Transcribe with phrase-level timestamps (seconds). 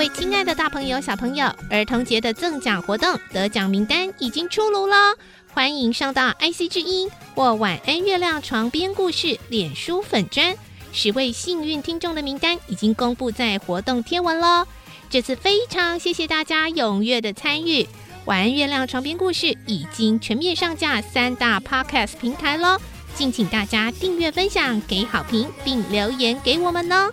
[0.00, 5.14] 位亲爱的大朋友、小朋友，儿童节的赠奖活动得奖名单已经出炉了，
[5.52, 10.56] 欢迎上到 IC 之音或晚安月亮床边故事脸书粉砖，
[10.90, 14.66] 十位幸运听众的名单已经公布在活动贴文喽。
[15.10, 17.86] 这次非常谢谢大家踊跃的参与，
[18.24, 22.78] 晚安月亮床边故事已经全面上架三大 Podcast 平台喽，
[23.14, 27.12] 敬请大家订阅、分享、给好评，并留言给我们哦。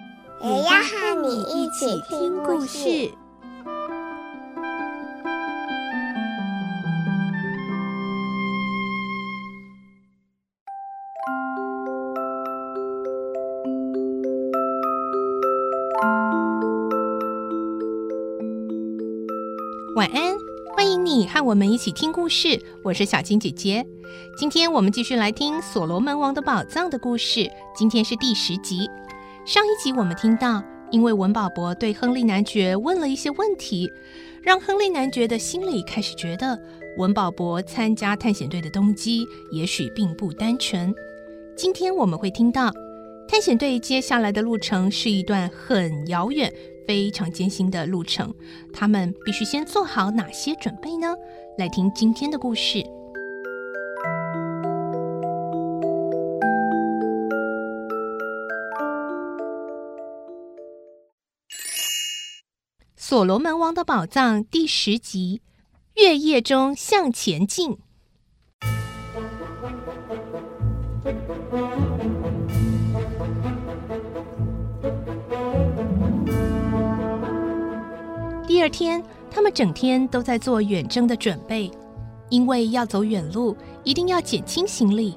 [0.43, 3.11] 也要和你一起听故事。
[19.95, 20.33] 晚安，
[20.75, 22.59] 欢迎你和我们一起听故事。
[22.83, 23.85] 我是小青姐姐，
[24.35, 27.47] 今天我们继续来听《所罗门王的宝藏》的故事。
[27.75, 28.89] 今天是第十集。
[29.43, 33.91] 上一集我们听到，因为文保博对亨利男爵问了一些问题，
[34.43, 36.57] 让亨利男爵的心里开始觉得
[36.97, 40.93] 文保博参加探险队的动机也许并不单纯。
[41.55, 42.71] 今天我们会听到，
[43.27, 46.53] 探险队接下来的路程是一段很遥远、
[46.87, 48.31] 非常艰辛的路程，
[48.71, 51.15] 他们必须先做好哪些准备呢？
[51.57, 52.77] 来听今天的故事。
[63.21, 65.41] 《所罗门王的宝藏》第十集：
[65.93, 67.77] 月夜中向前进。
[78.47, 81.69] 第二天，他们整天都在做远征的准备，
[82.31, 85.15] 因为要走远路，一定要减轻行李，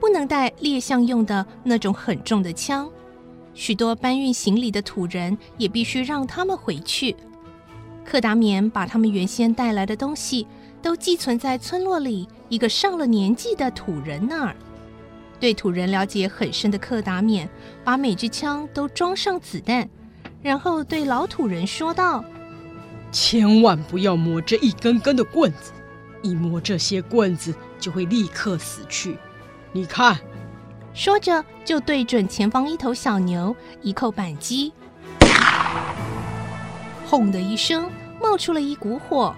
[0.00, 2.90] 不能带猎象用的那种很重的枪。
[3.52, 7.14] 许多搬运行李的土人也必须让他们回去。
[8.04, 10.46] 克达棉把他们原先带来的东西
[10.82, 14.56] 都寄存在村落里一个上了年纪的土人那儿。
[15.40, 17.48] 对土人了解很深的克达棉，
[17.82, 19.88] 把每支枪都装上子弹，
[20.42, 22.24] 然后对老土人说道
[23.10, 25.72] ：“千万不要摸这一根根的棍子，
[26.22, 29.16] 一摸这些棍子就会立刻死去。
[29.72, 30.18] 你看。”
[30.94, 34.70] 说着就对准前方一头小牛一扣扳机。
[37.12, 37.90] 轰的一声，
[38.22, 39.34] 冒出了一股火，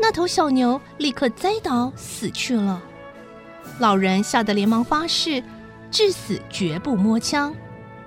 [0.00, 2.82] 那头小牛立刻栽倒死去了。
[3.78, 5.40] 老人吓得连忙发誓，
[5.92, 7.54] 至死绝不摸枪。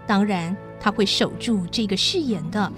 [0.06, 2.70] 当然，他会守住这个誓言的。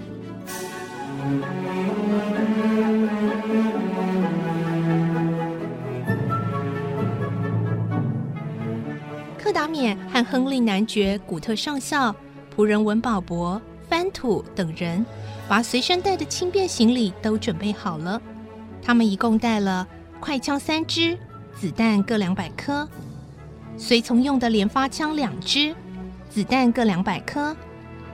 [9.36, 12.14] 柯达冕和亨利男爵、古特上校、
[12.56, 13.60] 仆人文保博、
[13.90, 15.04] 翻土等人。
[15.48, 18.22] 把随身带的轻便行李都准备好了。
[18.80, 19.84] 他们一共带了
[20.20, 21.18] 快枪三支，
[21.56, 22.86] 子弹各两百颗；
[23.76, 25.74] 随从用的连发枪两支，
[26.30, 27.52] 子弹各两百颗；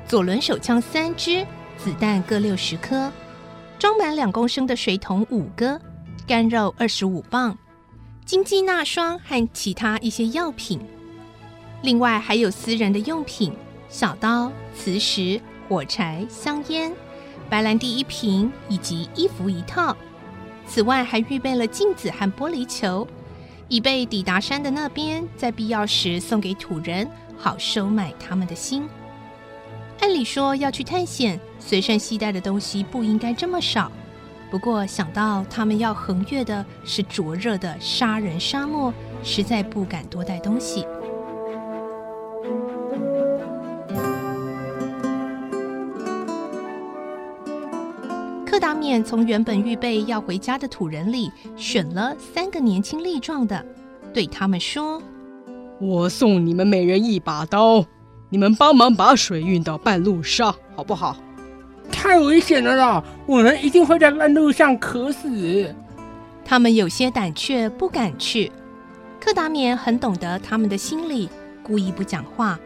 [0.08, 3.10] 左轮手枪三支，子弹各六十颗；
[3.78, 5.78] 装满两公升的水桶五个，
[6.26, 7.54] 干肉二十五磅，
[8.24, 10.80] 金鸡纳霜和其他一些药品。
[11.82, 13.52] 另外还有私人的用品：
[13.90, 16.92] 小刀、磁石、火柴、香烟。
[17.48, 19.96] 白兰地一瓶以及衣服一套，
[20.66, 23.06] 此外还预备了镜子和玻璃球，
[23.68, 28.88] 以备抵达山的那边，在必要时送给土人，好收买他们的心。
[30.00, 33.92] 按理说要去探险，随身携带的东西不应该这么少。
[34.50, 38.92] 不过想到他们要横越的是灼热的杀人沙漠，
[39.22, 40.84] 实在不敢多带东西。
[49.04, 53.64] 从原本预备要回家的土人里选了三个年轻力壮的，
[54.12, 55.02] 对他们说
[55.80, 57.84] ：“我送你们每人一把刀，
[58.28, 61.16] 你们帮忙把水运到半路上，好不好
[61.92, 63.04] ？”“太危险了啦！
[63.26, 65.74] 我们一定会在半路上渴死。”
[66.44, 68.50] 他们有些胆怯，不敢去。
[69.20, 71.28] 柯达冕很懂得他们的心理，
[71.62, 72.58] 故意不讲话，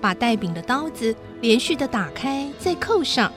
[0.00, 3.30] 把带柄的刀子连续的打开再扣上。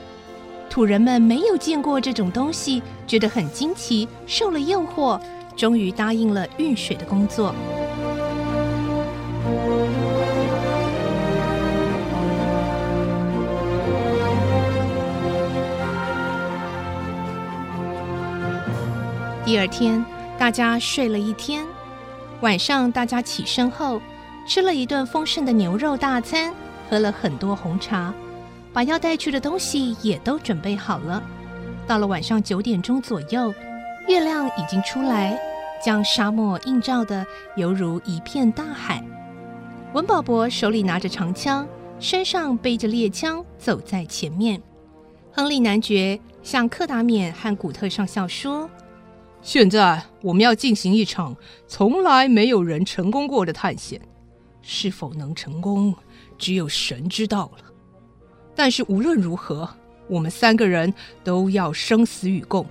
[0.72, 5.20] 土人们没有见过这种东西，觉得很惊奇，受了诱惑，
[5.54, 7.54] 终于答应了运水的工作。
[19.44, 20.02] 第二天，
[20.38, 21.66] 大家睡了一天。
[22.40, 24.00] 晚上，大家起身后，
[24.46, 26.50] 吃了一顿丰盛的牛肉大餐，
[26.88, 28.14] 喝了很多红茶，
[28.72, 31.22] 把要带去的东西也都准备好了。
[31.86, 33.52] 到了晚上九点钟左右，
[34.08, 35.38] 月亮已经出来，
[35.84, 37.26] 将沙漠映照得
[37.56, 39.04] 犹如一片大海。
[39.92, 44.62] 文保博手里拿着长枪，身上背着猎枪，走在前面。
[45.32, 48.70] 亨利男爵向克达缅和古特上校说。
[49.42, 51.36] 现在我们要进行一场
[51.66, 54.00] 从来没有人成功过的探险，
[54.62, 55.94] 是否能成功，
[56.38, 57.71] 只有神知道了。
[58.54, 59.68] 但是无论如何，
[60.08, 60.92] 我们三个人
[61.24, 62.66] 都要生死与共。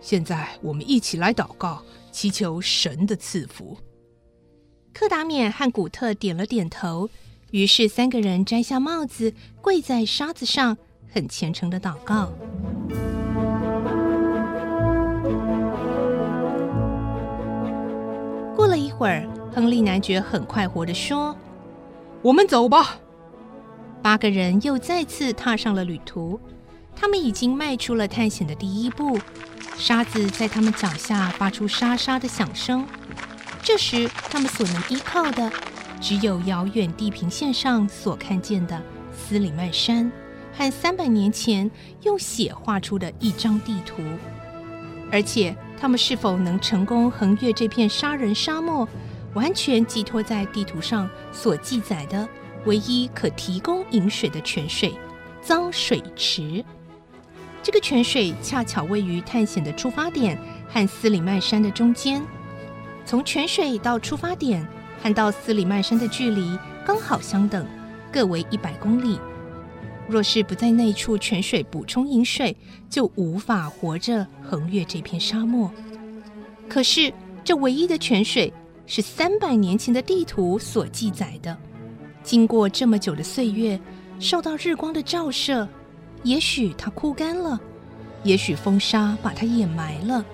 [0.00, 3.76] 现在我们一起来祷告，祈求神的赐福。
[4.92, 7.08] 克达缅和古特点了点头，
[7.50, 10.76] 于是三个人摘下帽子，跪在沙子上，
[11.12, 12.32] 很虔诚的祷告。
[18.56, 21.36] 过了一会儿，亨利男爵很快活的说
[22.22, 22.98] ：“我们走吧。”
[24.06, 26.38] 八个人又再次踏上了旅途。
[26.94, 29.18] 他们已经迈出了探险的第一步，
[29.76, 32.86] 沙子在他们脚下发出沙沙的响声。
[33.64, 35.50] 这时，他们所能依靠的
[36.00, 38.80] 只有遥远地平线上所看见的
[39.12, 40.12] 斯里曼山
[40.56, 41.68] 和三百年前
[42.04, 44.04] 用血画出的一张地图，
[45.10, 45.56] 而且。
[45.78, 48.88] 他们是否能成功横越这片杀人沙漠，
[49.34, 52.26] 完全寄托在地图上所记载的
[52.66, 54.94] 唯一可提供饮水的泉水——
[55.40, 56.64] 脏水池。
[57.62, 62.22] 这个泉水恰巧位于探险的出发点和斯里曼山的中间。
[63.04, 64.66] 从泉水到出发点
[65.02, 67.66] 和到斯里曼山的距离刚好相等，
[68.12, 69.18] 各为一百公里。
[70.08, 72.56] 若是不在那处泉水补充饮水，
[72.88, 75.70] 就无法活着横越这片沙漠。
[76.68, 77.12] 可是，
[77.44, 78.52] 这唯一的泉水
[78.86, 81.56] 是三百年前的地图所记载的。
[82.26, 83.78] 经过这么久的岁月，
[84.18, 85.66] 受到日光的照射，
[86.24, 87.58] 也许它枯干了，
[88.24, 90.24] 也许风沙把它掩埋了。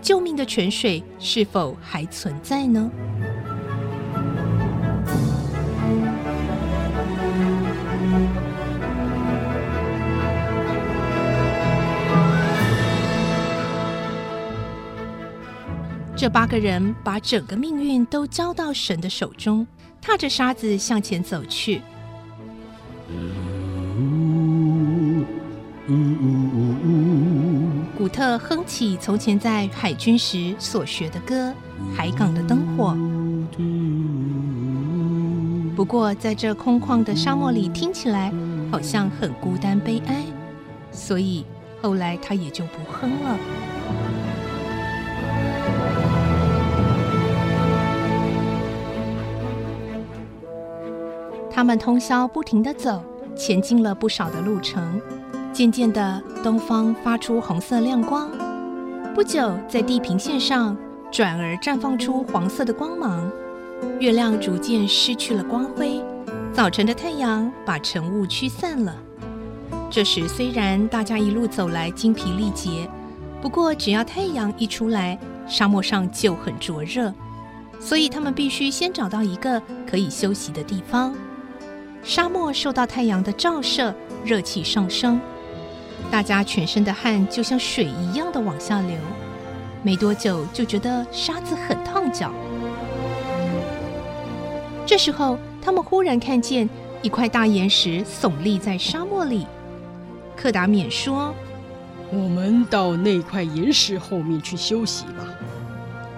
[0.00, 2.90] 救命的泉水是否还存在呢？
[16.16, 19.64] 这八个人把整个命运都交到神的手中，
[20.00, 21.82] 踏着沙子向前走去。
[27.96, 31.50] 古特哼起从前在海军时所学的歌
[31.96, 32.94] 《海港的灯火》。
[35.74, 38.32] 不过，在这空旷的沙漠里，听起来
[38.70, 40.24] 好像很孤单悲哀，
[40.90, 41.44] 所以
[41.80, 43.38] 后来他也就不哼了。
[51.58, 53.02] 他们通宵不停地走，
[53.36, 55.02] 前进了不少的路程。
[55.52, 58.30] 渐渐的，东方发出红色亮光。
[59.12, 60.76] 不久，在地平线上
[61.10, 63.28] 转而绽放出黄色的光芒。
[63.98, 66.00] 月亮逐渐失去了光辉，
[66.52, 68.94] 早晨的太阳把晨雾驱散了。
[69.90, 72.88] 这时，虽然大家一路走来精疲力竭，
[73.42, 77.12] 不过只要太阳一出来，沙漠上就很灼热，
[77.80, 79.60] 所以他们必须先找到一个
[79.90, 81.12] 可以休息的地方。
[82.08, 85.20] 沙漠受到太阳的照射，热气上升，
[86.10, 88.96] 大家全身的汗就像水一样的往下流。
[89.82, 92.32] 没多久就觉得沙子很烫脚。
[94.86, 96.66] 这时候，他们忽然看见
[97.02, 99.46] 一块大岩石耸立在沙漠里。
[100.34, 101.34] 克达缅说
[102.10, 105.28] ：“我们到那块岩石后面去休息吧。”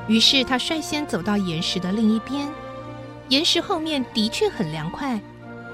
[0.07, 2.49] 于是他率先走到岩石的另一边。
[3.29, 5.21] 岩石后面的确很凉快。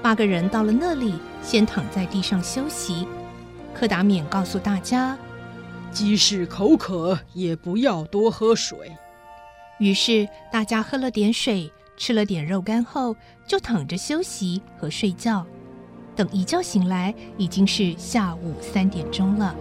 [0.01, 1.13] 八个人到了那里，
[1.43, 3.07] 先躺在地上休息。
[3.73, 5.17] 柯达勉告诉大家，
[5.91, 8.95] 即使口渴，也不要多喝水。
[9.79, 15.45] 于是大家喝了点水，吃了点肉干后，就躺着休息和睡觉。
[16.15, 19.55] 等一觉醒来，已经是下午三点钟了。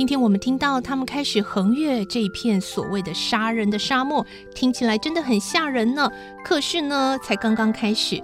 [0.00, 6.10] 今天我们听到他们开始横越这一片所谓的杀人的沙漠，听起来真的很吓人呢。
[6.42, 8.18] 可是呢，才刚刚开始，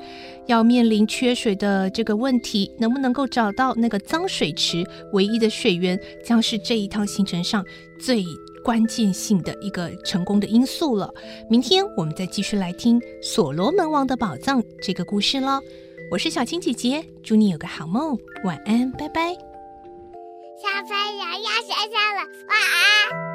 [0.47, 7.63] 要面临缺水的这个问题，能不能够找到那个脏水池唯一的水源，将是这一趟行程上
[8.01, 8.25] 最
[8.65, 11.13] 关键性的一个成功的因素了。
[11.51, 15.61] 明天我们再继续来听《所罗门王的宝藏》这个故事喽。
[16.11, 19.56] 我是小青姐姐，祝你有个好梦，晚安，拜拜。
[20.59, 23.26] 小朋友要睡觉了，晚安。